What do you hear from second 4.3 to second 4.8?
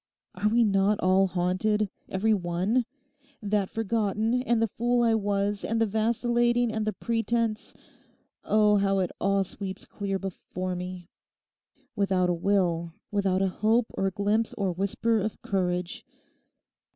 and the